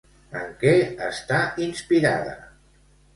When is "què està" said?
0.61-1.41